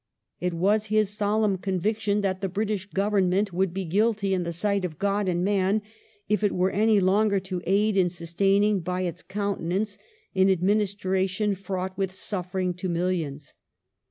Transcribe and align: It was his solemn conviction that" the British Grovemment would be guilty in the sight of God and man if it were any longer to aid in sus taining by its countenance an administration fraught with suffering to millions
It 0.39 0.55
was 0.55 0.87
his 0.87 1.15
solemn 1.15 1.59
conviction 1.59 2.21
that" 2.21 2.41
the 2.41 2.49
British 2.49 2.87
Grovemment 2.89 3.53
would 3.53 3.71
be 3.71 3.85
guilty 3.85 4.33
in 4.33 4.41
the 4.41 4.51
sight 4.51 4.83
of 4.83 4.97
God 4.97 5.27
and 5.27 5.43
man 5.45 5.83
if 6.27 6.43
it 6.43 6.55
were 6.55 6.71
any 6.71 6.99
longer 6.99 7.39
to 7.41 7.61
aid 7.67 7.95
in 7.95 8.09
sus 8.09 8.33
taining 8.33 8.83
by 8.83 9.01
its 9.01 9.21
countenance 9.21 9.99
an 10.33 10.49
administration 10.49 11.53
fraught 11.53 11.95
with 11.99 12.11
suffering 12.13 12.73
to 12.73 12.89
millions 12.89 13.53